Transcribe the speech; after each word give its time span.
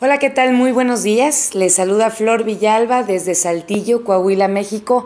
Hola, 0.00 0.18
¿qué 0.20 0.30
tal? 0.30 0.52
Muy 0.52 0.70
buenos 0.70 1.02
días. 1.02 1.56
Les 1.56 1.74
saluda 1.74 2.10
Flor 2.10 2.44
Villalba 2.44 3.02
desde 3.02 3.34
Saltillo, 3.34 4.04
Coahuila, 4.04 4.46
México. 4.46 5.04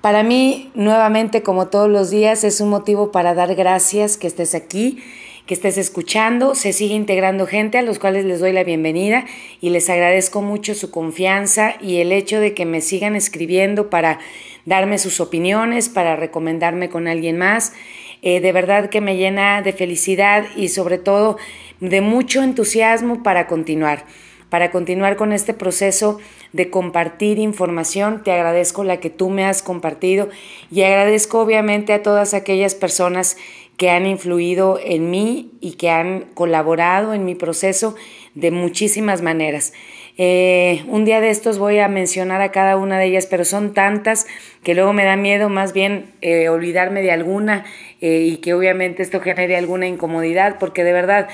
Para 0.00 0.22
mí, 0.22 0.70
nuevamente, 0.74 1.42
como 1.42 1.68
todos 1.68 1.90
los 1.90 2.08
días, 2.08 2.42
es 2.42 2.62
un 2.62 2.70
motivo 2.70 3.12
para 3.12 3.34
dar 3.34 3.54
gracias 3.54 4.16
que 4.16 4.26
estés 4.26 4.54
aquí, 4.54 5.02
que 5.44 5.52
estés 5.52 5.76
escuchando. 5.76 6.54
Se 6.54 6.72
sigue 6.72 6.94
integrando 6.94 7.46
gente 7.46 7.76
a 7.76 7.82
los 7.82 7.98
cuales 7.98 8.24
les 8.24 8.40
doy 8.40 8.52
la 8.52 8.64
bienvenida 8.64 9.26
y 9.60 9.68
les 9.68 9.90
agradezco 9.90 10.40
mucho 10.40 10.74
su 10.74 10.90
confianza 10.90 11.74
y 11.82 11.98
el 11.98 12.10
hecho 12.10 12.40
de 12.40 12.54
que 12.54 12.64
me 12.64 12.80
sigan 12.80 13.16
escribiendo 13.16 13.90
para 13.90 14.18
darme 14.64 14.96
sus 14.96 15.20
opiniones, 15.20 15.90
para 15.90 16.16
recomendarme 16.16 16.88
con 16.88 17.06
alguien 17.06 17.36
más. 17.36 17.74
Eh, 18.22 18.40
de 18.40 18.52
verdad 18.52 18.88
que 18.88 19.02
me 19.02 19.16
llena 19.16 19.60
de 19.60 19.72
felicidad 19.72 20.46
y 20.56 20.68
sobre 20.68 20.96
todo 20.96 21.36
de 21.82 22.00
mucho 22.00 22.42
entusiasmo 22.44 23.24
para 23.24 23.48
continuar, 23.48 24.04
para 24.48 24.70
continuar 24.70 25.16
con 25.16 25.32
este 25.32 25.52
proceso 25.52 26.18
de 26.52 26.70
compartir 26.70 27.40
información. 27.40 28.22
Te 28.22 28.30
agradezco 28.30 28.84
la 28.84 29.00
que 29.00 29.10
tú 29.10 29.30
me 29.30 29.44
has 29.44 29.62
compartido 29.62 30.28
y 30.70 30.82
agradezco 30.82 31.40
obviamente 31.40 31.92
a 31.92 32.02
todas 32.02 32.34
aquellas 32.34 32.76
personas 32.76 33.36
que 33.76 33.90
han 33.90 34.06
influido 34.06 34.78
en 34.80 35.10
mí 35.10 35.50
y 35.60 35.72
que 35.72 35.90
han 35.90 36.20
colaborado 36.34 37.14
en 37.14 37.24
mi 37.24 37.34
proceso 37.34 37.96
de 38.34 38.52
muchísimas 38.52 39.20
maneras. 39.20 39.72
Eh, 40.18 40.84
un 40.86 41.04
día 41.04 41.20
de 41.20 41.30
estos 41.30 41.58
voy 41.58 41.78
a 41.78 41.88
mencionar 41.88 42.42
a 42.42 42.52
cada 42.52 42.76
una 42.76 42.98
de 42.98 43.06
ellas, 43.06 43.26
pero 43.26 43.44
son 43.44 43.74
tantas 43.74 44.26
que 44.62 44.74
luego 44.74 44.92
me 44.92 45.04
da 45.04 45.16
miedo 45.16 45.48
más 45.48 45.72
bien 45.72 46.12
eh, 46.20 46.48
olvidarme 46.48 47.02
de 47.02 47.10
alguna 47.10 47.64
eh, 48.00 48.20
y 48.20 48.36
que 48.36 48.54
obviamente 48.54 49.02
esto 49.02 49.20
genere 49.20 49.56
alguna 49.56 49.88
incomodidad, 49.88 50.58
porque 50.60 50.84
de 50.84 50.92
verdad 50.92 51.28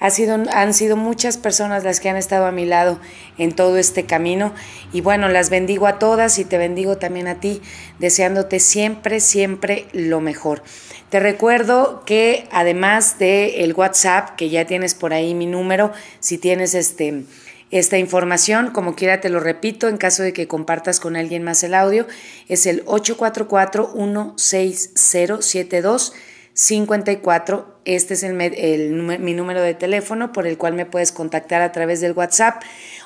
han 0.00 0.74
sido 0.74 0.96
muchas 0.96 1.36
personas 1.36 1.84
las 1.84 2.00
que 2.00 2.08
han 2.08 2.16
estado 2.16 2.46
a 2.46 2.52
mi 2.52 2.64
lado 2.64 3.00
en 3.36 3.52
todo 3.52 3.78
este 3.78 4.04
camino. 4.04 4.54
Y 4.92 5.00
bueno, 5.00 5.28
las 5.28 5.50
bendigo 5.50 5.86
a 5.86 5.98
todas 5.98 6.38
y 6.38 6.44
te 6.44 6.58
bendigo 6.58 6.98
también 6.98 7.28
a 7.28 7.40
ti, 7.40 7.60
deseándote 7.98 8.60
siempre, 8.60 9.20
siempre 9.20 9.86
lo 9.92 10.20
mejor. 10.20 10.62
Te 11.10 11.20
recuerdo 11.20 12.02
que 12.04 12.46
además 12.50 13.18
de 13.18 13.64
el 13.64 13.72
WhatsApp, 13.72 14.36
que 14.36 14.50
ya 14.50 14.66
tienes 14.66 14.94
por 14.94 15.14
ahí 15.14 15.34
mi 15.34 15.46
número, 15.46 15.92
si 16.20 16.38
tienes 16.38 16.74
este 16.74 17.24
esta 17.70 17.98
información, 17.98 18.70
como 18.70 18.94
quiera 18.94 19.20
te 19.20 19.28
lo 19.28 19.40
repito, 19.40 19.88
en 19.88 19.98
caso 19.98 20.22
de 20.22 20.32
que 20.32 20.48
compartas 20.48 21.00
con 21.00 21.16
alguien 21.16 21.42
más 21.42 21.62
el 21.62 21.74
audio, 21.74 22.06
es 22.48 22.64
el 22.64 22.82
844 22.86 23.92
16072 23.94 26.14
54. 26.58 27.78
Este 27.84 28.14
es 28.14 28.24
el, 28.24 28.34
mi 28.34 29.34
número 29.34 29.62
de 29.62 29.74
teléfono 29.74 30.32
por 30.32 30.44
el 30.44 30.58
cual 30.58 30.72
me 30.72 30.86
puedes 30.86 31.12
contactar 31.12 31.62
a 31.62 31.70
través 31.70 32.00
del 32.00 32.14
WhatsApp 32.14 32.60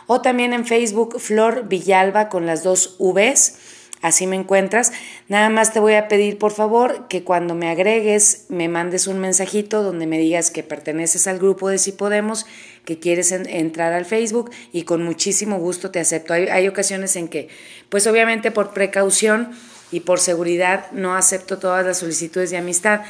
o 0.06 0.22
también 0.22 0.54
en 0.54 0.64
Facebook 0.64 1.20
Flor 1.20 1.68
Villalba 1.68 2.30
con 2.30 2.46
las 2.46 2.62
dos 2.62 2.96
Vs. 2.98 3.56
Así 4.00 4.26
me 4.26 4.36
encuentras. 4.36 4.90
Nada 5.28 5.50
más 5.50 5.74
te 5.74 5.80
voy 5.80 5.94
a 5.94 6.08
pedir 6.08 6.38
por 6.38 6.52
favor 6.52 7.08
que 7.08 7.24
cuando 7.24 7.54
me 7.54 7.68
agregues 7.68 8.46
me 8.48 8.70
mandes 8.70 9.06
un 9.06 9.18
mensajito 9.18 9.82
donde 9.82 10.06
me 10.06 10.18
digas 10.18 10.50
que 10.50 10.62
perteneces 10.62 11.26
al 11.26 11.38
grupo 11.38 11.68
de 11.68 11.76
Si 11.76 11.92
Podemos, 11.92 12.46
que 12.86 12.98
quieres 12.98 13.32
entrar 13.32 13.92
al 13.92 14.06
Facebook 14.06 14.50
y 14.72 14.84
con 14.84 15.04
muchísimo 15.04 15.58
gusto 15.58 15.90
te 15.90 16.00
acepto. 16.00 16.32
Hay, 16.32 16.48
hay 16.48 16.68
ocasiones 16.68 17.16
en 17.16 17.28
que, 17.28 17.48
pues 17.90 18.06
obviamente 18.06 18.50
por 18.50 18.72
precaución 18.72 19.50
y 19.90 20.00
por 20.00 20.20
seguridad 20.20 20.90
no 20.92 21.14
acepto 21.14 21.58
todas 21.58 21.84
las 21.84 21.98
solicitudes 21.98 22.50
de 22.50 22.56
amistad 22.56 23.02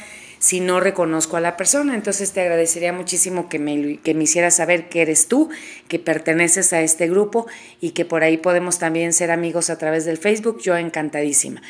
si 0.43 0.59
no 0.59 0.81
reconozco 0.81 1.37
a 1.37 1.39
la 1.39 1.55
persona. 1.55 1.95
Entonces 1.95 2.33
te 2.33 2.41
agradecería 2.41 2.91
muchísimo 2.91 3.47
que 3.47 3.59
me, 3.59 3.99
que 3.99 4.13
me 4.13 4.25
hicieras 4.25 4.57
saber 4.57 4.89
que 4.89 5.01
eres 5.01 5.29
tú, 5.29 5.49
que 5.87 5.99
perteneces 5.99 6.73
a 6.73 6.81
este 6.81 7.07
grupo 7.07 7.47
y 7.79 7.91
que 7.91 8.03
por 8.03 8.23
ahí 8.23 8.35
podemos 8.35 8.77
también 8.77 9.13
ser 9.13 9.31
amigos 9.31 9.69
a 9.69 9.77
través 9.77 10.03
del 10.03 10.17
Facebook. 10.17 10.59
Yo 10.61 10.75
encantadísima. 10.75 11.61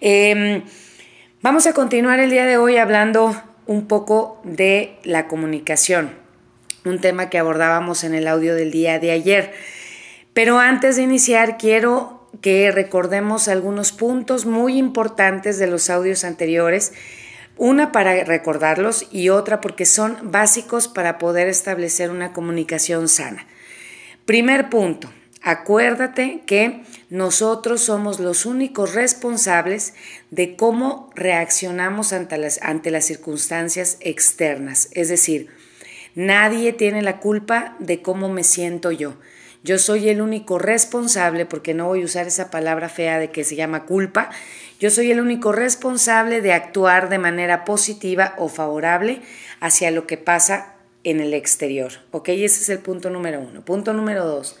Em, 0.00 0.62
vamos 1.42 1.66
a 1.66 1.72
continuar 1.72 2.20
el 2.20 2.30
día 2.30 2.46
de 2.46 2.58
hoy 2.58 2.76
hablando 2.76 3.34
un 3.66 3.88
poco 3.88 4.40
de 4.44 5.00
la 5.02 5.26
comunicación, 5.26 6.12
un 6.84 7.00
tema 7.00 7.28
que 7.28 7.38
abordábamos 7.40 8.04
en 8.04 8.14
el 8.14 8.28
audio 8.28 8.54
del 8.54 8.70
día 8.70 9.00
de 9.00 9.10
ayer. 9.10 9.52
Pero 10.32 10.60
antes 10.60 10.94
de 10.94 11.02
iniciar, 11.02 11.58
quiero 11.58 12.28
que 12.40 12.70
recordemos 12.70 13.48
algunos 13.48 13.90
puntos 13.90 14.46
muy 14.46 14.78
importantes 14.78 15.58
de 15.58 15.66
los 15.66 15.90
audios 15.90 16.22
anteriores 16.22 16.92
una 17.56 17.92
para 17.92 18.24
recordarlos 18.24 19.06
y 19.10 19.28
otra 19.28 19.60
porque 19.60 19.84
son 19.86 20.16
básicos 20.22 20.88
para 20.88 21.18
poder 21.18 21.48
establecer 21.48 22.10
una 22.10 22.32
comunicación 22.32 23.08
sana. 23.08 23.46
Primer 24.24 24.70
punto, 24.70 25.12
acuérdate 25.42 26.42
que 26.46 26.82
nosotros 27.10 27.82
somos 27.82 28.20
los 28.20 28.46
únicos 28.46 28.94
responsables 28.94 29.94
de 30.30 30.56
cómo 30.56 31.10
reaccionamos 31.14 32.12
ante 32.12 32.38
las, 32.38 32.60
ante 32.62 32.90
las 32.90 33.04
circunstancias 33.04 33.98
externas. 34.00 34.88
Es 34.92 35.08
decir, 35.08 35.48
nadie 36.14 36.72
tiene 36.72 37.02
la 37.02 37.18
culpa 37.18 37.76
de 37.80 38.00
cómo 38.00 38.28
me 38.28 38.44
siento 38.44 38.92
yo. 38.92 39.16
Yo 39.64 39.78
soy 39.78 40.08
el 40.08 40.20
único 40.20 40.58
responsable, 40.58 41.46
porque 41.46 41.72
no 41.72 41.86
voy 41.86 42.02
a 42.02 42.04
usar 42.04 42.26
esa 42.26 42.50
palabra 42.50 42.88
fea 42.88 43.18
de 43.18 43.30
que 43.30 43.44
se 43.44 43.54
llama 43.54 43.84
culpa, 43.84 44.30
yo 44.82 44.90
soy 44.90 45.12
el 45.12 45.20
único 45.20 45.52
responsable 45.52 46.40
de 46.40 46.52
actuar 46.52 47.08
de 47.08 47.18
manera 47.18 47.64
positiva 47.64 48.34
o 48.36 48.48
favorable 48.48 49.20
hacia 49.60 49.92
lo 49.92 50.08
que 50.08 50.16
pasa 50.18 50.74
en 51.04 51.20
el 51.20 51.34
exterior. 51.34 51.92
¿Ok? 52.10 52.30
Ese 52.30 52.62
es 52.62 52.68
el 52.68 52.80
punto 52.80 53.08
número 53.08 53.38
uno. 53.38 53.64
Punto 53.64 53.92
número 53.92 54.26
dos. 54.26 54.58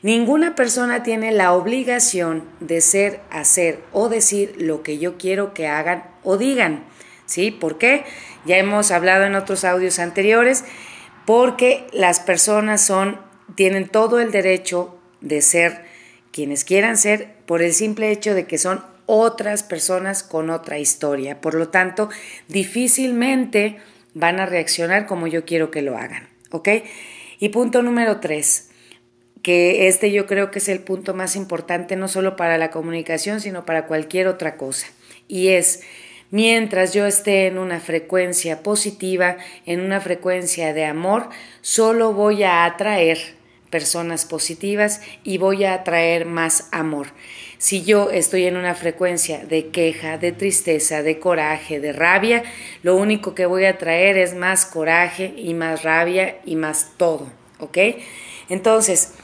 Ninguna 0.00 0.54
persona 0.54 1.02
tiene 1.02 1.32
la 1.32 1.54
obligación 1.54 2.44
de 2.60 2.80
ser, 2.80 3.18
hacer 3.30 3.80
o 3.90 4.08
decir 4.08 4.54
lo 4.58 4.84
que 4.84 4.98
yo 4.98 5.18
quiero 5.18 5.54
que 5.54 5.66
hagan 5.66 6.04
o 6.22 6.36
digan. 6.36 6.84
¿Sí? 7.26 7.50
¿Por 7.50 7.78
qué? 7.78 8.04
Ya 8.44 8.58
hemos 8.58 8.92
hablado 8.92 9.24
en 9.24 9.34
otros 9.34 9.64
audios 9.64 9.98
anteriores, 9.98 10.62
porque 11.26 11.84
las 11.92 12.20
personas 12.20 12.80
son, 12.80 13.20
tienen 13.56 13.88
todo 13.88 14.20
el 14.20 14.30
derecho 14.30 14.96
de 15.20 15.42
ser 15.42 15.84
quienes 16.30 16.62
quieran 16.62 16.96
ser 16.96 17.34
por 17.44 17.60
el 17.60 17.74
simple 17.74 18.12
hecho 18.12 18.36
de 18.36 18.46
que 18.46 18.56
son 18.56 18.84
otras 19.10 19.62
personas 19.62 20.22
con 20.22 20.50
otra 20.50 20.78
historia. 20.78 21.40
Por 21.40 21.54
lo 21.54 21.70
tanto, 21.70 22.10
difícilmente 22.46 23.78
van 24.12 24.38
a 24.38 24.44
reaccionar 24.44 25.06
como 25.06 25.26
yo 25.26 25.46
quiero 25.46 25.70
que 25.70 25.80
lo 25.80 25.96
hagan. 25.96 26.28
¿Ok? 26.50 26.68
Y 27.38 27.48
punto 27.48 27.80
número 27.80 28.20
tres, 28.20 28.68
que 29.42 29.88
este 29.88 30.12
yo 30.12 30.26
creo 30.26 30.50
que 30.50 30.58
es 30.58 30.68
el 30.68 30.80
punto 30.80 31.14
más 31.14 31.36
importante 31.36 31.96
no 31.96 32.06
solo 32.06 32.36
para 32.36 32.58
la 32.58 32.70
comunicación, 32.70 33.40
sino 33.40 33.64
para 33.64 33.86
cualquier 33.86 34.28
otra 34.28 34.58
cosa. 34.58 34.88
Y 35.26 35.48
es, 35.48 35.80
mientras 36.30 36.92
yo 36.92 37.06
esté 37.06 37.46
en 37.46 37.56
una 37.56 37.80
frecuencia 37.80 38.62
positiva, 38.62 39.38
en 39.64 39.80
una 39.80 40.02
frecuencia 40.02 40.74
de 40.74 40.84
amor, 40.84 41.30
solo 41.62 42.12
voy 42.12 42.42
a 42.42 42.66
atraer 42.66 43.38
personas 43.70 44.26
positivas 44.26 45.00
y 45.24 45.38
voy 45.38 45.64
a 45.64 45.74
atraer 45.74 46.26
más 46.26 46.68
amor. 46.72 47.08
Si 47.58 47.82
yo 47.82 48.10
estoy 48.10 48.44
en 48.44 48.56
una 48.56 48.76
frecuencia 48.76 49.44
de 49.44 49.68
queja, 49.68 50.16
de 50.16 50.30
tristeza, 50.30 51.02
de 51.02 51.18
coraje, 51.18 51.80
de 51.80 51.92
rabia, 51.92 52.44
lo 52.84 52.94
único 52.94 53.34
que 53.34 53.46
voy 53.46 53.64
a 53.64 53.78
traer 53.78 54.16
es 54.16 54.34
más 54.34 54.64
coraje 54.64 55.34
y 55.36 55.54
más 55.54 55.82
rabia 55.82 56.38
y 56.44 56.54
más 56.54 56.92
todo, 56.96 57.26
¿ok? 57.58 57.78
Entonces, 58.48 59.14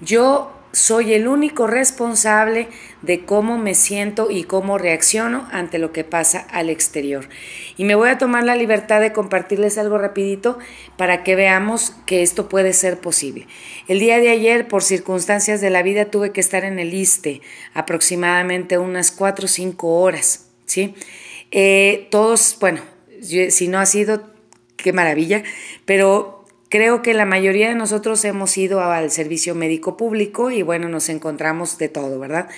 yo 0.00 0.52
soy 0.72 1.14
el 1.14 1.28
único 1.28 1.66
responsable 1.66 2.68
de 3.02 3.24
cómo 3.24 3.58
me 3.58 3.74
siento 3.74 4.30
y 4.30 4.44
cómo 4.44 4.76
reacciono 4.76 5.48
ante 5.50 5.78
lo 5.78 5.92
que 5.92 6.04
pasa 6.04 6.46
al 6.50 6.68
exterior. 6.68 7.28
Y 7.76 7.84
me 7.84 7.94
voy 7.94 8.10
a 8.10 8.18
tomar 8.18 8.44
la 8.44 8.56
libertad 8.56 9.00
de 9.00 9.12
compartirles 9.12 9.78
algo 9.78 9.98
rapidito 9.98 10.58
para 10.96 11.24
que 11.24 11.36
veamos 11.36 11.94
que 12.06 12.22
esto 12.22 12.48
puede 12.48 12.72
ser 12.72 12.98
posible. 12.98 13.46
El 13.86 14.00
día 14.00 14.18
de 14.18 14.30
ayer, 14.30 14.68
por 14.68 14.82
circunstancias 14.82 15.60
de 15.60 15.70
la 15.70 15.82
vida, 15.82 16.06
tuve 16.06 16.32
que 16.32 16.40
estar 16.40 16.64
en 16.64 16.78
el 16.78 16.92
ISTE 16.92 17.40
aproximadamente 17.74 18.78
unas 18.78 19.10
4 19.10 19.46
o 19.46 19.48
5 19.48 20.00
horas, 20.00 20.50
¿sí? 20.66 20.94
Eh, 21.50 22.08
todos, 22.10 22.56
bueno, 22.60 22.82
si 23.22 23.68
no 23.68 23.78
ha 23.78 23.86
sido, 23.86 24.30
qué 24.76 24.92
maravilla, 24.92 25.42
pero 25.86 26.37
Creo 26.68 27.00
que 27.00 27.14
la 27.14 27.24
mayoría 27.24 27.68
de 27.68 27.74
nosotros 27.74 28.24
hemos 28.24 28.56
ido 28.58 28.82
al 28.82 29.10
servicio 29.10 29.54
médico 29.54 29.96
público 29.96 30.50
y 30.50 30.62
bueno, 30.62 30.88
nos 30.88 31.08
encontramos 31.08 31.78
de 31.78 31.88
todo, 31.88 32.18
¿verdad? 32.18 32.48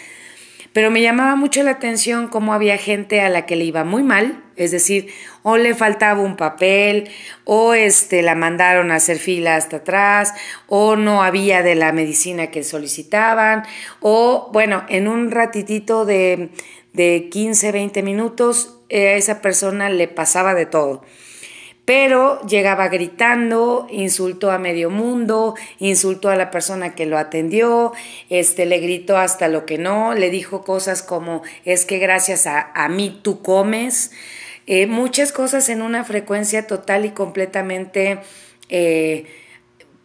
Pero 0.73 0.91
me 0.91 1.03
llamaba 1.03 1.35
mucho 1.35 1.63
la 1.63 1.73
atención 1.73 2.29
cómo 2.29 2.55
había 2.55 2.77
gente 2.77 3.21
a 3.21 3.29
la 3.29 3.45
que 3.45 3.57
le 3.57 3.65
iba 3.65 3.83
muy 3.83 4.05
mal, 4.05 4.45
es 4.55 4.71
decir, 4.71 5.09
o 5.43 5.57
le 5.57 5.75
faltaba 5.75 6.21
un 6.21 6.37
papel, 6.37 7.11
o 7.45 7.75
este, 7.75 8.23
la 8.23 8.37
mandaron 8.37 8.93
a 8.93 8.97
hacer 8.97 9.19
fila 9.19 9.57
hasta 9.57 9.79
atrás, 9.79 10.33
o 10.69 10.95
no 10.95 11.23
había 11.23 11.63
de 11.63 11.75
la 11.75 11.93
medicina 11.93 12.53
que 12.53 12.63
solicitaban, 12.63 13.65
o 14.01 14.51
bueno, 14.53 14.85
en 14.89 15.09
un 15.09 15.33
ratitito 15.33 16.05
de, 16.05 16.51
de 16.93 17.29
15, 17.31 17.73
20 17.73 18.03
minutos, 18.05 18.77
eh, 18.89 19.09
a 19.09 19.15
esa 19.15 19.41
persona 19.41 19.91
le 19.91 20.07
pasaba 20.07 20.55
de 20.55 20.67
todo. 20.67 21.03
Pero 21.91 22.41
llegaba 22.47 22.87
gritando, 22.87 23.89
insultó 23.91 24.53
a 24.53 24.61
medio 24.61 24.91
mundo, 24.91 25.57
insultó 25.81 26.29
a 26.29 26.37
la 26.37 26.53
persona 26.53 26.95
que 26.95 27.05
lo 27.05 27.19
atendió, 27.19 27.93
este, 28.29 28.65
le 28.65 28.79
gritó 28.79 29.17
hasta 29.17 29.49
lo 29.49 29.67
que 29.67 29.77
no, 29.77 30.15
le 30.15 30.31
dijo 30.31 30.63
cosas 30.63 31.03
como 31.03 31.43
es 31.65 31.87
que 31.87 31.99
gracias 31.99 32.47
a, 32.47 32.89
mí 32.89 33.19
tú 33.25 33.43
comes, 33.43 34.13
eh, 34.69 34.87
muchas 34.87 35.33
cosas 35.33 35.69
en 35.69 35.83
una 35.83 36.05
frecuencia 36.05 36.69
total 36.69 37.07
y 37.07 37.11
completamente... 37.11 38.21
Eh, 38.69 39.27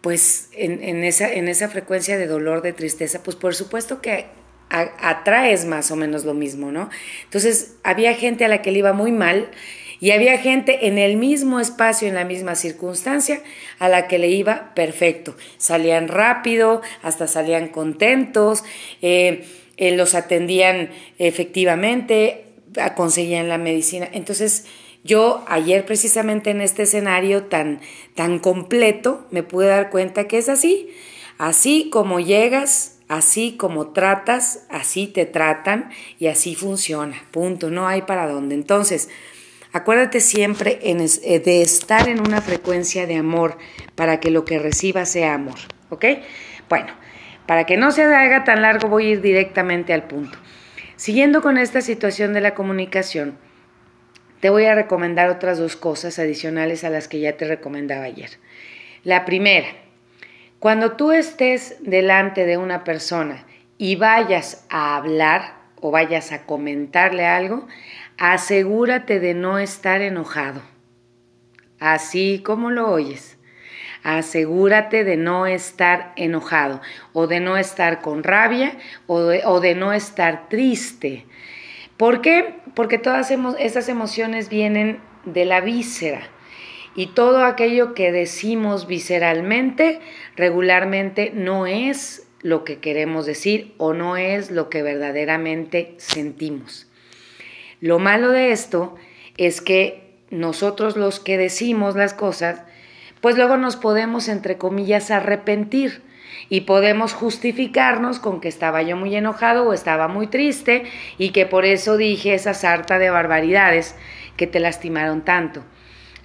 pues 0.01 0.49
en, 0.53 1.03
esa, 1.03 1.31
en 1.33 1.47
esa 1.47 1.67
frecuencia 1.67 2.17
de 2.17 2.27
dolor, 2.27 2.61
de 2.61 2.73
tristeza, 2.73 3.23
pues 3.23 3.35
por 3.35 3.55
supuesto 3.55 4.01
que 4.01 4.27
atraes 4.69 5.65
más 5.65 5.89
o 5.89 5.95
menos 5.95 6.25
lo 6.25 6.35
mismo, 6.35 6.71
¿no? 6.71 6.91
Entonces 7.23 7.73
había 7.81 8.13
gente 8.13 8.45
a 8.45 8.47
la 8.47 8.61
que 8.61 8.71
le 8.71 8.79
iba 8.79 8.93
muy 8.93 9.11
mal 9.11 9.49
y 9.99 10.11
había 10.11 10.37
gente 10.37 10.87
en 10.87 10.97
el 10.97 11.17
mismo 11.17 11.59
espacio, 11.59 12.07
en 12.07 12.15
la 12.15 12.25
misma 12.25 12.55
circunstancia, 12.55 13.41
a 13.79 13.89
la 13.89 14.07
que 14.07 14.19
le 14.19 14.29
iba 14.29 14.73
perfecto. 14.75 15.35
Salían 15.57 16.07
rápido, 16.07 16.81
hasta 17.01 17.27
salían 17.27 17.69
contentos, 17.69 18.63
eh, 19.01 19.45
eh, 19.77 19.95
los 19.95 20.15
atendían 20.15 20.89
efectivamente, 21.17 22.45
conseguían 22.95 23.49
la 23.49 23.57
medicina. 23.57 24.07
Entonces, 24.11 24.65
yo 25.03 25.43
ayer 25.47 25.85
precisamente 25.85 26.49
en 26.49 26.61
este 26.61 26.83
escenario 26.83 27.43
tan, 27.43 27.79
tan 28.15 28.39
completo 28.39 29.27
me 29.29 29.43
pude 29.43 29.67
dar 29.67 29.91
cuenta 29.91 30.27
que 30.27 30.39
es 30.39 30.49
así. 30.49 30.89
Así 31.37 31.89
como 31.91 32.19
llegas, 32.19 32.97
así 33.07 33.55
como 33.55 33.89
tratas, 33.89 34.65
así 34.69 35.05
te 35.05 35.25
tratan 35.25 35.91
y 36.17 36.27
así 36.27 36.55
funciona. 36.55 37.21
Punto. 37.31 37.69
No 37.69 37.87
hay 37.87 38.01
para 38.01 38.27
dónde. 38.27 38.55
Entonces, 38.55 39.09
Acuérdate 39.75 40.21
siempre 40.21 40.79
eh, 40.83 41.39
de 41.39 41.61
estar 41.61 42.07
en 42.07 42.21
una 42.21 42.39
frecuencia 42.39 43.07
de 43.07 43.17
amor 43.17 43.57
para 43.95 44.21
que 44.21 44.31
lo 44.31 44.45
que 44.45 44.57
recibas 44.57 45.09
sea 45.09 45.33
amor, 45.33 45.57
¿ok? 45.89 46.05
Bueno, 46.69 46.93
para 47.45 47.65
que 47.65 47.75
no 47.75 47.91
se 47.91 48.03
haga 48.03 48.45
tan 48.45 48.61
largo 48.61 48.87
voy 48.87 49.07
a 49.07 49.09
ir 49.09 49.21
directamente 49.21 49.91
al 49.91 50.03
punto. 50.03 50.37
Siguiendo 50.95 51.41
con 51.41 51.57
esta 51.57 51.81
situación 51.81 52.31
de 52.31 52.39
la 52.39 52.53
comunicación, 52.53 53.37
te 54.39 54.49
voy 54.49 54.63
a 54.63 54.75
recomendar 54.75 55.29
otras 55.29 55.57
dos 55.57 55.75
cosas 55.75 56.19
adicionales 56.19 56.85
a 56.85 56.89
las 56.89 57.09
que 57.09 57.19
ya 57.19 57.35
te 57.35 57.43
recomendaba 57.43 58.05
ayer. 58.05 58.29
La 59.03 59.25
primera, 59.25 59.67
cuando 60.59 60.93
tú 60.93 61.11
estés 61.11 61.75
delante 61.81 62.45
de 62.45 62.55
una 62.55 62.85
persona 62.85 63.45
y 63.77 63.97
vayas 63.97 64.65
a 64.69 64.95
hablar 64.95 65.55
o 65.81 65.91
vayas 65.91 66.31
a 66.31 66.45
comentarle 66.45 67.25
algo, 67.25 67.67
asegúrate 68.17 69.19
de 69.19 69.33
no 69.33 69.59
estar 69.59 70.01
enojado. 70.01 70.61
Así 71.79 72.41
como 72.43 72.71
lo 72.71 72.89
oyes. 72.89 73.37
Asegúrate 74.03 75.03
de 75.03 75.17
no 75.17 75.47
estar 75.47 76.13
enojado 76.15 76.81
o 77.11 77.27
de 77.27 77.39
no 77.39 77.57
estar 77.57 78.01
con 78.01 78.23
rabia 78.23 78.77
o 79.07 79.21
de, 79.21 79.75
no 79.75 79.93
estar 79.93 80.47
triste. 80.47 81.25
¿Por 81.97 82.21
qué? 82.21 82.55
Porque 82.75 82.99
todas 82.99 83.31
esas 83.31 83.89
emociones 83.89 84.47
vienen 84.49 84.99
de 85.25 85.45
la 85.45 85.59
víscera 85.59 86.29
y 86.95 87.07
todo 87.07 87.43
aquello 87.43 87.93
que 87.95 88.11
decimos 88.11 88.87
visceralmente 88.87 89.99
regularmente 90.35 91.31
no 91.33 91.65
es 91.65 92.27
lo 92.41 92.63
que 92.63 92.77
queremos 92.77 93.25
decir 93.25 93.73
o 93.77 93.93
no 93.93 94.17
es 94.17 94.51
lo 94.51 94.69
que 94.69 94.83
verdaderamente 94.83 95.95
sentimos. 95.97 96.87
Lo 97.81 97.99
malo 97.99 98.29
de 98.29 98.51
esto 98.51 98.95
es 99.37 99.61
que 99.61 100.19
nosotros 100.29 100.97
los 100.97 101.19
que 101.19 101.37
decimos 101.37 101.95
las 101.95 102.13
cosas, 102.13 102.61
pues 103.21 103.35
luego 103.37 103.57
nos 103.57 103.75
podemos, 103.75 104.27
entre 104.27 104.57
comillas, 104.57 105.11
arrepentir 105.11 106.03
y 106.49 106.61
podemos 106.61 107.13
justificarnos 107.13 108.19
con 108.19 108.41
que 108.41 108.47
estaba 108.47 108.81
yo 108.81 108.97
muy 108.97 109.15
enojado 109.15 109.67
o 109.67 109.73
estaba 109.73 110.07
muy 110.07 110.27
triste 110.27 110.83
y 111.17 111.29
que 111.29 111.45
por 111.45 111.65
eso 111.65 111.97
dije 111.97 112.33
esa 112.33 112.53
sarta 112.53 112.99
de 112.99 113.09
barbaridades 113.09 113.95
que 114.37 114.47
te 114.47 114.59
lastimaron 114.59 115.23
tanto. 115.23 115.63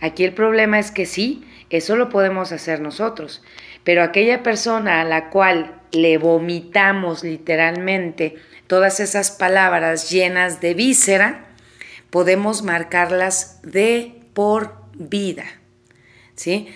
Aquí 0.00 0.25
el 0.25 0.32
problema 0.32 0.79
es 0.79 0.91
que 0.91 1.06
sí, 1.06 1.44
eso 1.70 1.96
lo 1.96 2.08
podemos 2.08 2.52
hacer 2.52 2.81
nosotros, 2.81 3.43
pero 3.84 4.02
aquella 4.02 4.43
persona 4.43 5.00
a 5.00 5.05
la 5.05 5.31
cual 5.31 5.81
le 5.93 6.19
vomitamos 6.19 7.25
literalmente 7.25 8.37
todas 8.67 9.00
esas 9.00 9.31
palabras 9.31 10.11
llenas 10.11 10.61
de 10.61 10.75
víscera, 10.75 11.46
podemos 12.11 12.62
marcarlas 12.62 13.61
de 13.62 14.20
por 14.34 14.75
vida. 14.94 15.44
¿Sí? 16.34 16.69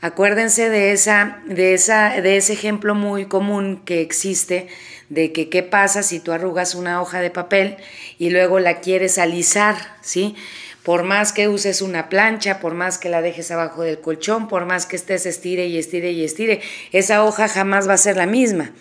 Acuérdense 0.00 0.70
de, 0.70 0.92
esa, 0.92 1.42
de, 1.46 1.74
esa, 1.74 2.20
de 2.20 2.38
ese 2.38 2.54
ejemplo 2.54 2.94
muy 2.94 3.26
común 3.26 3.82
que 3.84 4.00
existe 4.00 4.68
de 5.10 5.32
que 5.32 5.50
qué 5.50 5.62
pasa 5.62 6.02
si 6.02 6.20
tú 6.20 6.32
arrugas 6.32 6.74
una 6.74 7.02
hoja 7.02 7.20
de 7.20 7.30
papel 7.30 7.76
y 8.16 8.30
luego 8.30 8.60
la 8.60 8.80
quieres 8.80 9.18
alisar, 9.18 9.76
¿sí? 10.00 10.36
Por 10.82 11.02
más 11.02 11.32
que 11.32 11.48
uses 11.48 11.82
una 11.82 12.08
plancha, 12.08 12.58
por 12.60 12.74
más 12.74 12.98
que 12.98 13.10
la 13.10 13.20
dejes 13.22 13.50
abajo 13.50 13.82
del 13.82 14.00
colchón, 14.00 14.48
por 14.48 14.64
más 14.64 14.86
que 14.86 14.96
estés 14.96 15.26
estire 15.26 15.66
y 15.66 15.78
estire 15.78 16.12
y 16.12 16.24
estire, 16.24 16.62
esa 16.92 17.24
hoja 17.24 17.48
jamás 17.48 17.88
va 17.88 17.94
a 17.94 17.98
ser 17.98 18.16
la 18.16 18.26
misma, 18.26 18.72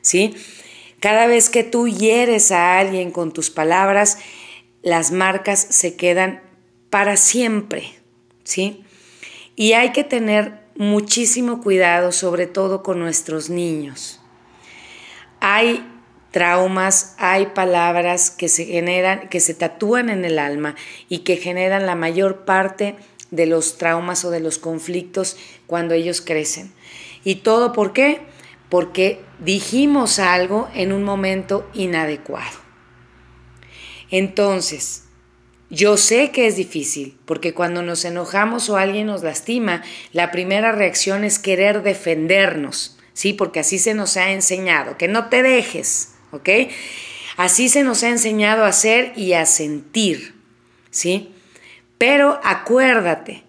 ¿sí? 0.00 0.34
Cada 1.00 1.26
vez 1.26 1.50
que 1.50 1.64
tú 1.64 1.88
hieres 1.88 2.52
a 2.52 2.78
alguien 2.78 3.10
con 3.10 3.32
tus 3.32 3.50
palabras, 3.50 4.18
las 4.82 5.10
marcas 5.10 5.66
se 5.68 5.96
quedan 5.96 6.42
para 6.90 7.16
siempre, 7.16 7.92
¿sí? 8.44 8.84
Y 9.54 9.74
hay 9.74 9.92
que 9.92 10.04
tener 10.04 10.62
muchísimo 10.76 11.62
cuidado, 11.62 12.12
sobre 12.12 12.46
todo 12.46 12.82
con 12.82 12.98
nuestros 12.98 13.50
niños. 13.50 14.20
Hay 15.40 15.84
traumas, 16.32 17.14
hay 17.18 17.46
palabras 17.46 18.30
que 18.30 18.48
se 18.48 18.64
generan, 18.64 19.28
que 19.28 19.40
se 19.40 19.54
tatúan 19.54 20.10
en 20.10 20.24
el 20.24 20.38
alma 20.38 20.74
y 21.08 21.18
que 21.20 21.36
generan 21.36 21.86
la 21.86 21.94
mayor 21.94 22.44
parte 22.44 22.96
de 23.30 23.46
los 23.46 23.78
traumas 23.78 24.24
o 24.24 24.30
de 24.30 24.40
los 24.40 24.58
conflictos 24.58 25.36
cuando 25.66 25.94
ellos 25.94 26.20
crecen. 26.20 26.72
¿Y 27.24 27.36
todo 27.36 27.72
por 27.72 27.92
qué? 27.92 28.20
porque 28.72 29.20
dijimos 29.38 30.18
algo 30.18 30.66
en 30.72 30.94
un 30.94 31.04
momento 31.04 31.68
inadecuado. 31.74 32.56
Entonces, 34.10 35.02
yo 35.68 35.98
sé 35.98 36.30
que 36.30 36.46
es 36.46 36.56
difícil, 36.56 37.18
porque 37.26 37.52
cuando 37.52 37.82
nos 37.82 38.06
enojamos 38.06 38.70
o 38.70 38.78
alguien 38.78 39.08
nos 39.08 39.22
lastima, 39.22 39.82
la 40.14 40.30
primera 40.30 40.72
reacción 40.72 41.22
es 41.22 41.38
querer 41.38 41.82
defendernos, 41.82 42.98
¿sí? 43.12 43.34
Porque 43.34 43.60
así 43.60 43.78
se 43.78 43.92
nos 43.92 44.16
ha 44.16 44.30
enseñado, 44.30 44.96
que 44.96 45.06
no 45.06 45.28
te 45.28 45.42
dejes, 45.42 46.11
¿ok? 46.32 46.48
Así 47.36 47.68
se 47.68 47.84
nos 47.84 48.02
ha 48.02 48.08
enseñado 48.08 48.64
a 48.64 48.68
hacer 48.68 49.12
y 49.16 49.34
a 49.34 49.46
sentir, 49.46 50.34
¿sí? 50.90 51.32
Pero 51.98 52.40
acuérdate, 52.42 53.44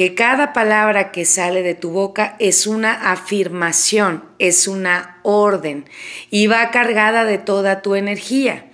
que 0.00 0.14
cada 0.14 0.54
palabra 0.54 1.12
que 1.12 1.26
sale 1.26 1.62
de 1.62 1.74
tu 1.74 1.90
boca 1.90 2.34
es 2.38 2.66
una 2.66 3.12
afirmación, 3.12 4.24
es 4.38 4.66
una 4.66 5.20
orden 5.22 5.84
y 6.30 6.46
va 6.46 6.70
cargada 6.70 7.26
de 7.26 7.36
toda 7.36 7.82
tu 7.82 7.94
energía. 7.94 8.70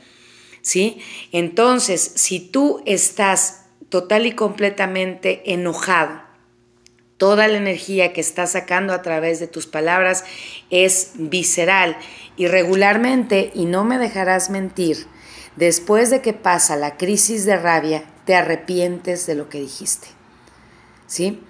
¿Sí? 0.63 1.01
Entonces, 1.33 2.13
si 2.15 2.39
tú 2.39 2.81
estás 2.87 3.67
total 3.89 4.27
y 4.27 4.33
completamente 4.33 5.53
enojado, 5.53 6.23
toda 7.17 7.49
la 7.49 7.57
energía 7.57 8.13
que 8.13 8.21
estás 8.21 8.53
sacando 8.53 8.93
a 8.93 9.03
través 9.03 9.41
de 9.41 9.47
tus 9.47 9.67
palabras 9.67 10.25
es 10.71 11.13
visceral 11.15 11.97
y 12.37 12.47
regularmente, 12.47 13.51
y 13.55 13.65
no 13.65 13.85
me 13.85 13.99
dejarás 13.99 14.51
mentir, 14.51 15.07
después 15.57 16.11
de 16.11 16.21
que 16.21 16.33
pasa 16.33 16.77
la 16.77 16.97
crisis 16.97 17.47
de 17.47 17.57
rabia, 17.57 18.05
te 18.25 18.35
arrepientes 18.35 19.27
de 19.27 19.35
lo 19.35 19.49
que 19.49 19.61
dijiste. 19.61 20.09
¿sí? 21.07 21.41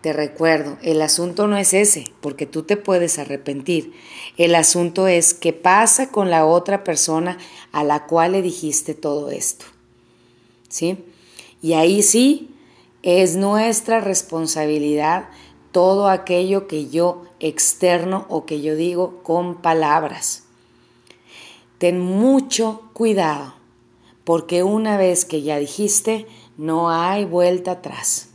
Te 0.00 0.12
recuerdo, 0.12 0.78
el 0.82 1.00
asunto 1.00 1.46
no 1.46 1.56
es 1.56 1.74
ese, 1.74 2.12
porque 2.20 2.46
tú 2.46 2.64
te 2.64 2.76
puedes 2.76 3.18
arrepentir. 3.18 3.92
El 4.36 4.54
asunto 4.54 5.06
es 5.06 5.32
qué 5.32 5.52
pasa 5.52 6.10
con 6.10 6.30
la 6.30 6.44
otra 6.44 6.82
persona 6.82 7.38
a 7.70 7.84
la 7.84 8.06
cual 8.06 8.32
le 8.32 8.42
dijiste 8.42 8.94
todo 8.94 9.30
esto. 9.30 9.64
¿Sí? 10.68 11.04
Y 11.60 11.74
ahí 11.74 12.02
sí 12.02 12.51
es 13.02 13.36
nuestra 13.36 14.00
responsabilidad 14.00 15.28
todo 15.72 16.08
aquello 16.08 16.68
que 16.68 16.88
yo 16.88 17.24
externo 17.40 18.26
o 18.28 18.44
que 18.46 18.60
yo 18.60 18.76
digo 18.76 19.22
con 19.22 19.60
palabras. 19.62 20.44
Ten 21.78 21.98
mucho 21.98 22.82
cuidado, 22.92 23.54
porque 24.24 24.62
una 24.62 24.96
vez 24.96 25.24
que 25.24 25.42
ya 25.42 25.58
dijiste, 25.58 26.26
no 26.56 26.90
hay 26.90 27.24
vuelta 27.24 27.72
atrás. 27.72 28.28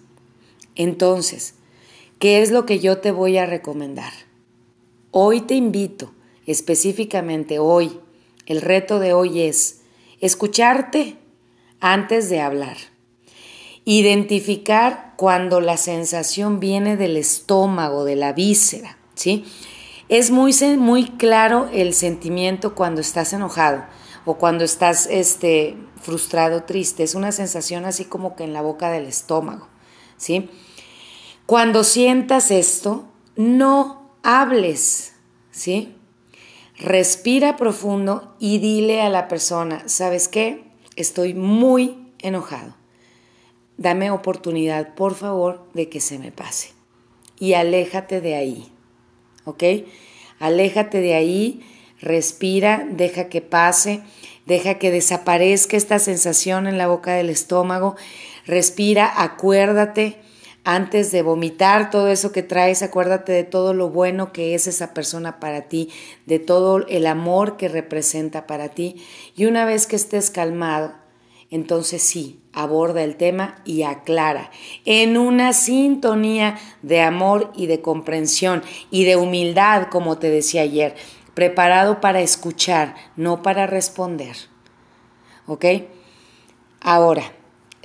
Entonces, 0.76 1.54
¿qué 2.20 2.42
es 2.42 2.52
lo 2.52 2.66
que 2.66 2.80
yo 2.80 2.98
te 2.98 3.12
voy 3.12 3.38
a 3.38 3.46
recomendar? 3.46 4.12
Hoy 5.12 5.42
te 5.42 5.56
invito, 5.56 6.12
específicamente 6.46 7.60
hoy, 7.60 8.00
el 8.48 8.62
reto 8.62 9.00
de 9.00 9.14
hoy 9.14 9.42
es 9.42 9.82
escucharte 10.20 11.16
antes 11.80 12.30
de 12.30 12.42
hablar. 12.42 12.78
Identificar 13.90 15.14
cuando 15.16 15.62
la 15.62 15.78
sensación 15.78 16.60
viene 16.60 16.98
del 16.98 17.16
estómago, 17.16 18.04
de 18.04 18.18
la 18.18 18.34
víscera, 18.34 18.98
¿sí? 19.16 19.46
Es 20.10 20.30
muy, 20.30 20.54
muy 20.78 21.06
claro 21.12 21.70
el 21.72 21.94
sentimiento 21.94 22.76
cuando 22.76 23.00
estás 23.00 23.32
enojado 23.32 23.86
o 24.26 24.38
cuando 24.38 24.66
estás 24.66 25.08
este, 25.10 25.78
frustrado, 26.02 26.64
triste. 26.64 27.04
Es 27.04 27.16
una 27.16 27.32
sensación 27.32 27.86
así 27.86 28.04
como 28.04 28.36
que 28.36 28.44
en 28.44 28.52
la 28.52 28.62
boca 28.62 28.92
del 28.92 29.06
estómago, 29.06 29.70
¿sí? 30.18 30.50
Cuando 31.46 31.86
sientas 31.86 32.52
esto, 32.52 33.08
no 33.38 34.12
hables, 34.22 35.14
¿sí? 35.52 35.96
Respira 36.78 37.56
profundo 37.56 38.36
y 38.38 38.58
dile 38.58 39.02
a 39.02 39.08
la 39.08 39.30
persona, 39.30 39.84
¿sabes 39.88 40.28
qué? 40.28 40.72
Estoy 40.98 41.34
muy 41.34 42.14
enojado. 42.20 42.77
Dame 43.78 44.12
oportunidad, 44.12 44.96
por 44.96 45.16
favor, 45.16 45.64
de 45.74 45.90
que 45.90 46.02
se 46.02 46.20
me 46.20 46.32
pase. 46.32 46.72
Y 47.40 47.54
aléjate 47.54 48.22
de 48.22 48.36
ahí, 48.36 48.72
¿ok? 49.46 49.64
Aléjate 50.40 51.00
de 51.02 51.14
ahí, 51.14 51.62
respira, 52.02 52.88
deja 52.90 53.30
que 53.30 53.42
pase, 53.42 54.02
deja 54.46 54.76
que 54.76 54.92
desaparezca 54.92 55.78
esta 55.78 56.00
sensación 56.00 56.68
en 56.68 56.78
la 56.78 56.88
boca 56.88 57.14
del 57.14 57.30
estómago, 57.30 57.96
respira, 58.46 59.12
acuérdate 59.22 60.18
antes 60.64 61.12
de 61.14 61.22
vomitar 61.22 61.92
todo 61.92 62.10
eso 62.10 62.34
que 62.34 62.44
traes, 62.44 62.84
acuérdate 62.84 63.32
de 63.32 63.46
todo 63.46 63.74
lo 63.74 63.90
bueno 63.90 64.34
que 64.34 64.54
es 64.54 64.68
esa 64.68 64.94
persona 64.94 65.40
para 65.40 65.70
ti, 65.70 65.90
de 66.26 66.40
todo 66.40 66.86
el 66.88 67.08
amor 67.08 67.56
que 67.56 67.70
representa 67.70 68.46
para 68.48 68.68
ti. 68.68 69.02
Y 69.34 69.46
una 69.46 69.64
vez 69.64 69.88
que 69.88 69.96
estés 69.96 70.30
calmado, 70.30 70.94
entonces 71.50 72.02
sí, 72.02 72.42
aborda 72.52 73.04
el 73.04 73.16
tema 73.16 73.56
y 73.64 73.84
aclara 73.84 74.52
en 74.84 75.18
una 75.18 75.54
sintonía 75.54 76.58
de 76.82 77.02
amor 77.02 77.52
y 77.56 77.68
de 77.68 77.82
comprensión 77.82 78.64
y 78.92 79.06
de 79.06 79.16
humildad, 79.16 79.88
como 79.90 80.18
te 80.18 80.30
decía 80.30 80.64
ayer, 80.64 80.96
preparado 81.34 82.02
para 82.02 82.20
escuchar, 82.20 82.96
no 83.16 83.42
para 83.44 83.68
responder. 83.68 84.36
¿Ok? 85.46 85.66
Ahora, 86.82 87.32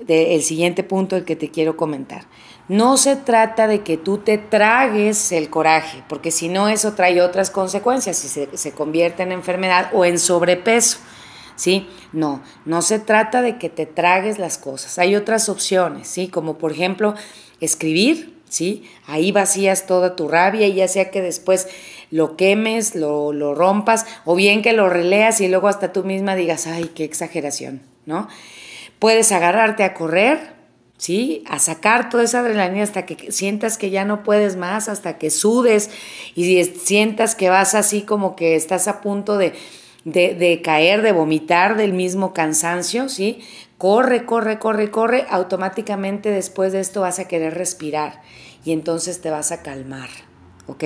el 0.08 0.42
siguiente 0.42 0.82
punto 0.82 1.16
el 1.16 1.24
que 1.24 1.36
te 1.36 1.50
quiero 1.50 1.76
comentar. 1.76 2.24
No 2.68 2.96
se 2.96 3.14
trata 3.16 3.66
de 3.66 3.82
que 3.82 3.96
tú 3.96 4.18
te 4.18 4.38
tragues 4.38 5.32
el 5.32 5.50
coraje, 5.50 6.02
porque 6.08 6.30
si 6.30 6.48
no 6.48 6.68
eso 6.68 6.94
trae 6.94 7.20
otras 7.20 7.50
consecuencias 7.50 8.24
y 8.24 8.28
se, 8.28 8.56
se 8.56 8.72
convierte 8.72 9.22
en 9.22 9.32
enfermedad 9.32 9.90
o 9.92 10.04
en 10.04 10.18
sobrepeso. 10.18 10.98
¿Sí? 11.62 11.86
No, 12.12 12.42
no 12.64 12.82
se 12.82 12.98
trata 12.98 13.40
de 13.40 13.56
que 13.56 13.68
te 13.68 13.86
tragues 13.86 14.40
las 14.40 14.58
cosas. 14.58 14.98
Hay 14.98 15.14
otras 15.14 15.48
opciones, 15.48 16.08
¿sí? 16.08 16.26
Como 16.26 16.58
por 16.58 16.72
ejemplo 16.72 17.14
escribir, 17.60 18.36
¿sí? 18.48 18.82
Ahí 19.06 19.30
vacías 19.30 19.86
toda 19.86 20.16
tu 20.16 20.26
rabia 20.26 20.66
y 20.66 20.74
ya 20.74 20.88
sea 20.88 21.12
que 21.12 21.22
después 21.22 21.68
lo 22.10 22.36
quemes, 22.36 22.96
lo, 22.96 23.32
lo 23.32 23.54
rompas, 23.54 24.06
o 24.24 24.34
bien 24.34 24.60
que 24.60 24.72
lo 24.72 24.88
releas 24.88 25.40
y 25.40 25.46
luego 25.46 25.68
hasta 25.68 25.92
tú 25.92 26.02
misma 26.02 26.34
digas, 26.34 26.66
ay, 26.66 26.90
qué 26.96 27.04
exageración, 27.04 27.80
¿no? 28.06 28.26
Puedes 28.98 29.30
agarrarte 29.30 29.84
a 29.84 29.94
correr, 29.94 30.54
¿sí? 30.96 31.44
A 31.48 31.60
sacar 31.60 32.10
toda 32.10 32.24
esa 32.24 32.40
adrenalina 32.40 32.82
hasta 32.82 33.06
que 33.06 33.30
sientas 33.30 33.78
que 33.78 33.90
ya 33.90 34.04
no 34.04 34.24
puedes 34.24 34.56
más, 34.56 34.88
hasta 34.88 35.16
que 35.16 35.30
sudes 35.30 35.90
y 36.34 36.64
sientas 36.64 37.36
que 37.36 37.50
vas 37.50 37.76
así 37.76 38.02
como 38.02 38.34
que 38.34 38.56
estás 38.56 38.88
a 38.88 39.00
punto 39.00 39.38
de, 39.38 39.52
de, 40.04 40.60
caer, 40.62 41.02
de 41.02 41.12
vomitar 41.12 41.76
del 41.76 41.92
mismo 41.92 42.32
cansancio, 42.32 43.08
¿sí? 43.08 43.40
Corre, 43.78 44.24
corre, 44.24 44.58
corre, 44.58 44.90
corre, 44.90 45.26
automáticamente 45.30 46.30
después 46.30 46.72
de 46.72 46.80
esto 46.80 47.00
vas 47.00 47.18
a 47.18 47.28
querer 47.28 47.54
respirar 47.54 48.22
y 48.64 48.72
entonces 48.72 49.20
te 49.20 49.30
vas 49.30 49.52
a 49.52 49.62
calmar, 49.62 50.08
¿ok? 50.66 50.84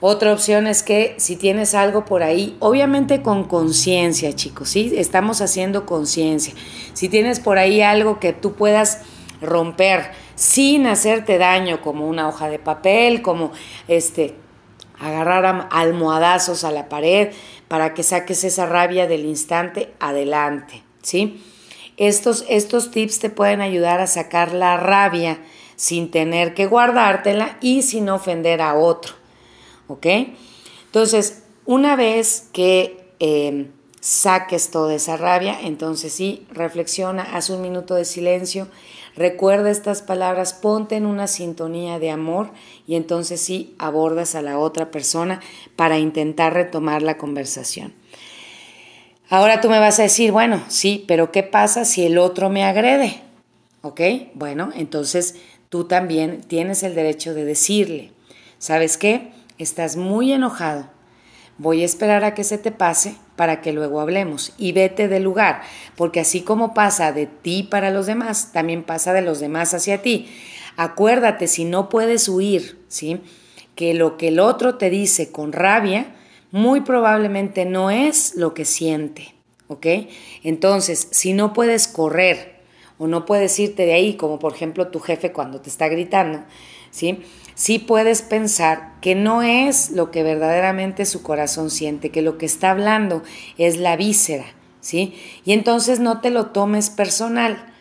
Otra 0.00 0.32
opción 0.32 0.66
es 0.66 0.82
que 0.82 1.14
si 1.18 1.36
tienes 1.36 1.74
algo 1.74 2.04
por 2.04 2.22
ahí, 2.22 2.56
obviamente 2.60 3.20
con 3.20 3.44
conciencia, 3.44 4.32
chicos, 4.32 4.68
¿sí? 4.68 4.92
Estamos 4.96 5.40
haciendo 5.40 5.86
conciencia. 5.86 6.54
Si 6.92 7.08
tienes 7.08 7.40
por 7.40 7.58
ahí 7.58 7.82
algo 7.82 8.20
que 8.20 8.32
tú 8.32 8.54
puedas 8.54 9.02
romper 9.40 10.12
sin 10.36 10.86
hacerte 10.86 11.36
daño, 11.38 11.82
como 11.82 12.06
una 12.06 12.28
hoja 12.28 12.48
de 12.48 12.60
papel, 12.60 13.22
como 13.22 13.50
este 13.88 14.36
agarrar 15.00 15.68
almohadazos 15.70 16.64
a 16.64 16.70
la 16.70 16.88
pared 16.88 17.30
para 17.68 17.94
que 17.94 18.02
saques 18.02 18.44
esa 18.44 18.66
rabia 18.66 19.06
del 19.06 19.24
instante 19.24 19.92
adelante, 20.00 20.82
¿sí? 21.02 21.42
Estos, 21.96 22.44
estos 22.48 22.90
tips 22.90 23.18
te 23.18 23.30
pueden 23.30 23.60
ayudar 23.60 24.00
a 24.00 24.06
sacar 24.06 24.52
la 24.52 24.76
rabia 24.76 25.38
sin 25.76 26.10
tener 26.10 26.54
que 26.54 26.66
guardártela 26.66 27.58
y 27.60 27.82
sin 27.82 28.08
ofender 28.08 28.62
a 28.62 28.74
otro. 28.74 29.14
¿ok? 29.88 30.06
Entonces, 30.86 31.42
una 31.64 31.96
vez 31.96 32.48
que 32.52 33.12
em, 33.18 33.72
saques 34.00 34.70
toda 34.70 34.94
esa 34.94 35.16
rabia, 35.16 35.58
entonces 35.62 36.12
sí, 36.12 36.46
reflexiona, 36.50 37.22
haz 37.22 37.50
un 37.50 37.60
minuto 37.62 37.94
de 37.94 38.04
silencio, 38.04 38.68
recuerda 39.16 39.70
estas 39.70 40.02
palabras, 40.02 40.52
ponte 40.54 40.96
en 40.96 41.06
una 41.06 41.26
sintonía 41.26 41.98
de 41.98 42.10
amor 42.10 42.50
y 42.86 42.94
entonces 42.94 43.40
sí 43.40 43.74
abordas 43.78 44.34
a 44.34 44.42
la 44.42 44.58
otra 44.58 44.90
persona 44.90 45.40
para 45.76 45.98
intentar 45.98 46.54
retomar 46.54 47.02
la 47.02 47.18
conversación. 47.18 47.92
Ahora 49.30 49.60
tú 49.60 49.68
me 49.68 49.78
vas 49.78 49.98
a 49.98 50.04
decir, 50.04 50.32
bueno, 50.32 50.62
sí, 50.68 51.04
pero 51.06 51.32
¿qué 51.32 51.42
pasa 51.42 51.84
si 51.84 52.06
el 52.06 52.18
otro 52.18 52.48
me 52.48 52.64
agrede? 52.64 53.22
¿Ok? 53.82 54.00
Bueno, 54.34 54.70
entonces 54.74 55.36
tú 55.68 55.84
también 55.84 56.40
tienes 56.40 56.82
el 56.82 56.94
derecho 56.94 57.34
de 57.34 57.44
decirle, 57.44 58.12
¿sabes 58.58 58.96
qué? 58.96 59.32
estás 59.58 59.96
muy 59.96 60.32
enojado. 60.32 60.88
Voy 61.58 61.82
a 61.82 61.84
esperar 61.84 62.22
a 62.22 62.34
que 62.34 62.44
se 62.44 62.56
te 62.56 62.70
pase 62.70 63.16
para 63.34 63.60
que 63.60 63.72
luego 63.72 64.00
hablemos 64.00 64.52
y 64.58 64.70
vete 64.70 65.08
del 65.08 65.24
lugar, 65.24 65.62
porque 65.96 66.20
así 66.20 66.42
como 66.42 66.72
pasa 66.72 67.12
de 67.12 67.26
ti 67.26 67.64
para 67.64 67.90
los 67.90 68.06
demás, 68.06 68.52
también 68.52 68.84
pasa 68.84 69.12
de 69.12 69.22
los 69.22 69.40
demás 69.40 69.74
hacia 69.74 70.00
ti. 70.00 70.28
Acuérdate, 70.76 71.48
si 71.48 71.64
no 71.64 71.88
puedes 71.88 72.28
huir, 72.28 72.78
¿sí? 72.86 73.20
Que 73.74 73.92
lo 73.94 74.16
que 74.16 74.28
el 74.28 74.38
otro 74.38 74.76
te 74.76 74.88
dice 74.88 75.32
con 75.32 75.52
rabia, 75.52 76.14
muy 76.52 76.80
probablemente 76.82 77.64
no 77.64 77.90
es 77.90 78.36
lo 78.36 78.54
que 78.54 78.64
siente, 78.64 79.34
¿ok? 79.66 79.86
Entonces, 80.44 81.08
si 81.10 81.32
no 81.32 81.52
puedes 81.52 81.88
correr 81.88 82.60
o 82.98 83.08
no 83.08 83.26
puedes 83.26 83.58
irte 83.58 83.84
de 83.84 83.94
ahí, 83.94 84.14
como 84.14 84.38
por 84.38 84.54
ejemplo 84.54 84.88
tu 84.88 85.00
jefe 85.00 85.32
cuando 85.32 85.60
te 85.60 85.70
está 85.70 85.88
gritando, 85.88 86.44
¿sí? 86.92 87.20
Sí 87.58 87.80
puedes 87.80 88.22
pensar 88.22 88.92
que 89.00 89.16
no 89.16 89.42
es 89.42 89.90
lo 89.90 90.12
que 90.12 90.22
verdaderamente 90.22 91.04
su 91.04 91.24
corazón 91.24 91.70
siente, 91.70 92.10
que 92.10 92.22
lo 92.22 92.38
que 92.38 92.46
está 92.46 92.70
hablando 92.70 93.24
es 93.58 93.78
la 93.78 93.96
víscera, 93.96 94.44
¿sí? 94.80 95.14
Y 95.44 95.52
entonces 95.52 95.98
no 95.98 96.20
te 96.20 96.30
lo 96.30 96.46
tomes 96.46 96.88
personal. 96.88 97.74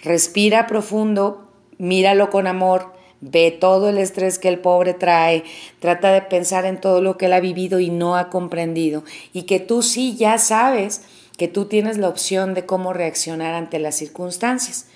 Respira 0.00 0.66
profundo, 0.66 1.48
míralo 1.78 2.28
con 2.28 2.48
amor, 2.48 2.92
ve 3.20 3.52
todo 3.52 3.90
el 3.90 3.98
estrés 3.98 4.40
que 4.40 4.48
el 4.48 4.58
pobre 4.58 4.94
trae, 4.94 5.44
trata 5.78 6.10
de 6.10 6.22
pensar 6.22 6.64
en 6.64 6.80
todo 6.80 7.00
lo 7.00 7.16
que 7.16 7.26
él 7.26 7.32
ha 7.32 7.40
vivido 7.40 7.78
y 7.78 7.88
no 7.88 8.16
ha 8.16 8.30
comprendido, 8.30 9.04
y 9.32 9.44
que 9.44 9.60
tú 9.60 9.82
sí 9.82 10.16
ya 10.16 10.38
sabes 10.38 11.02
que 11.38 11.46
tú 11.46 11.66
tienes 11.66 11.98
la 11.98 12.08
opción 12.08 12.52
de 12.52 12.66
cómo 12.66 12.92
reaccionar 12.92 13.54
ante 13.54 13.78
las 13.78 13.94
circunstancias. 13.94 14.86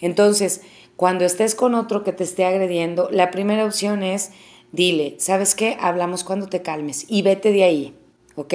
Entonces, 0.00 0.62
cuando 0.96 1.24
estés 1.24 1.54
con 1.54 1.74
otro 1.74 2.04
que 2.04 2.12
te 2.12 2.24
esté 2.24 2.44
agrediendo, 2.44 3.08
la 3.10 3.30
primera 3.30 3.64
opción 3.64 4.02
es 4.02 4.30
dile, 4.72 5.16
¿sabes 5.18 5.54
qué? 5.54 5.76
Hablamos 5.80 6.24
cuando 6.24 6.48
te 6.48 6.62
calmes 6.62 7.06
y 7.08 7.22
vete 7.22 7.52
de 7.52 7.64
ahí, 7.64 7.96
¿ok? 8.36 8.54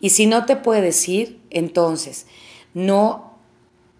Y 0.00 0.10
si 0.10 0.26
no 0.26 0.44
te 0.44 0.56
puedes 0.56 1.08
ir, 1.08 1.40
entonces 1.50 2.26
no 2.74 3.34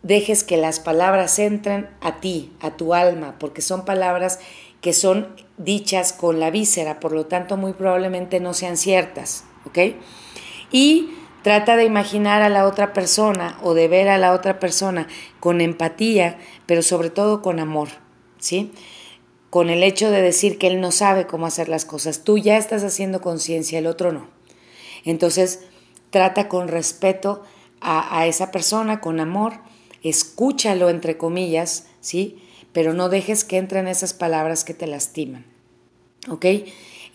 dejes 0.02 0.44
que 0.44 0.56
las 0.56 0.80
palabras 0.80 1.38
entren 1.38 1.88
a 2.00 2.20
ti, 2.20 2.52
a 2.61 2.76
tu 2.76 2.94
alma, 2.94 3.37
porque 3.38 3.62
son 3.62 3.85
palabras 3.85 4.38
que 4.80 4.92
son 4.92 5.35
dichas 5.56 6.12
con 6.12 6.38
la 6.38 6.50
víscera, 6.50 7.00
por 7.00 7.12
lo 7.12 7.26
tanto 7.26 7.56
muy 7.56 7.73
probablemente 7.73 8.40
no 8.40 8.54
sean 8.54 8.76
ciertas, 8.76 9.44
¿ok? 9.64 9.78
Y 10.70 11.11
Trata 11.46 11.76
de 11.76 11.84
imaginar 11.84 12.42
a 12.42 12.48
la 12.48 12.66
otra 12.66 12.92
persona 12.92 13.56
o 13.62 13.74
de 13.74 13.86
ver 13.86 14.08
a 14.08 14.18
la 14.18 14.32
otra 14.32 14.58
persona 14.58 15.06
con 15.38 15.60
empatía, 15.60 16.40
pero 16.66 16.82
sobre 16.82 17.08
todo 17.08 17.40
con 17.40 17.60
amor, 17.60 17.86
¿sí? 18.40 18.72
Con 19.48 19.70
el 19.70 19.84
hecho 19.84 20.10
de 20.10 20.22
decir 20.22 20.58
que 20.58 20.66
él 20.66 20.80
no 20.80 20.90
sabe 20.90 21.28
cómo 21.28 21.46
hacer 21.46 21.68
las 21.68 21.84
cosas. 21.84 22.24
Tú 22.24 22.36
ya 22.36 22.56
estás 22.56 22.82
haciendo 22.82 23.20
conciencia, 23.20 23.78
el 23.78 23.86
otro 23.86 24.10
no. 24.10 24.26
Entonces, 25.04 25.60
trata 26.10 26.48
con 26.48 26.66
respeto 26.66 27.44
a, 27.80 28.26
esa 28.26 28.50
persona, 28.50 29.00
con 29.00 29.20
amor, 29.20 29.60
escúchalo 30.02 30.90
entre 30.90 31.16
comillas, 31.16 31.86
¿sí? 32.00 32.42
Pero 32.72 32.92
no 32.92 33.08
dejes 33.08 33.44
que 33.44 33.58
entren 33.58 33.86
esas 33.86 34.14
palabras 34.14 34.64
que 34.64 34.74
te 34.74 34.88
lastiman. 34.88 35.46
¿Ok? 36.28 36.44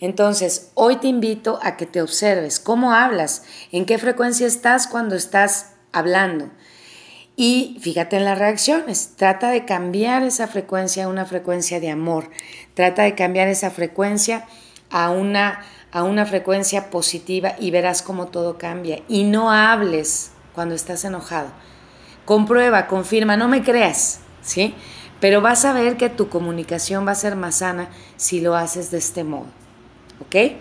Entonces, 0.02 0.72
hoy 0.74 0.96
te 0.96 1.06
invito 1.06 1.60
a 1.62 1.76
que 1.76 1.86
te 1.86 2.02
observes 2.02 2.58
cómo 2.58 2.92
hablas, 2.92 3.44
en 3.70 3.86
qué 3.86 3.98
frecuencia 3.98 4.48
estás 4.48 4.88
cuando 4.88 5.14
estás 5.14 5.74
hablando. 5.92 6.50
y 7.36 7.78
fíjate 7.80 8.16
en 8.16 8.24
las 8.24 8.38
reacciones. 8.38 9.12
Trata 9.16 9.50
de 9.50 9.64
cambiar 9.64 10.24
esa 10.24 10.48
frecuencia 10.48 11.04
a 11.04 11.08
una 11.08 11.24
frecuencia 11.24 11.78
de 11.80 11.88
amor. 11.88 12.30
Trata 12.74 13.04
de 13.04 13.14
cambiar 13.14 13.46
esa 13.46 13.70
frecuencia 13.70 14.44
a 14.90 15.10
una, 15.10 15.60
a 15.92 16.02
una 16.02 16.26
frecuencia 16.26 16.90
positiva 16.90 17.54
y 17.60 17.70
verás 17.70 18.02
cómo 18.02 18.26
todo 18.26 18.58
cambia. 18.58 19.02
Y 19.08 19.22
no 19.22 19.52
hables 19.52 20.32
cuando 20.52 20.74
estás 20.74 21.04
enojado. 21.04 21.48
Comprueba, 22.24 22.88
confirma, 22.88 23.36
no 23.36 23.46
me 23.48 23.62
creas, 23.62 24.18
¿sí? 24.42 24.74
Pero 25.20 25.40
vas 25.40 25.64
a 25.64 25.72
ver 25.72 25.96
que 25.96 26.08
tu 26.08 26.28
comunicación 26.28 27.06
va 27.06 27.12
a 27.12 27.14
ser 27.14 27.36
más 27.36 27.58
sana 27.58 27.88
si 28.16 28.40
lo 28.40 28.56
haces 28.56 28.90
de 28.90 28.98
este 28.98 29.22
modo, 29.24 29.46
¿ok? 30.22 30.56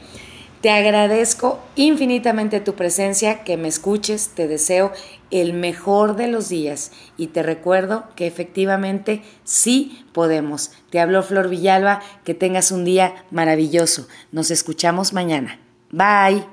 Te 0.61 0.69
agradezco 0.69 1.59
infinitamente 1.75 2.59
tu 2.59 2.75
presencia, 2.75 3.43
que 3.43 3.57
me 3.57 3.67
escuches, 3.67 4.29
te 4.35 4.47
deseo 4.47 4.91
el 5.31 5.53
mejor 5.53 6.15
de 6.15 6.27
los 6.27 6.49
días 6.49 6.91
y 7.17 7.27
te 7.27 7.41
recuerdo 7.41 8.03
que 8.15 8.27
efectivamente 8.27 9.23
sí 9.43 10.05
podemos. 10.13 10.71
Te 10.91 10.99
habló 10.99 11.23
Flor 11.23 11.49
Villalba, 11.49 12.01
que 12.23 12.35
tengas 12.35 12.71
un 12.71 12.85
día 12.85 13.25
maravilloso. 13.31 14.07
Nos 14.31 14.51
escuchamos 14.51 15.13
mañana. 15.13 15.59
Bye. 15.89 16.50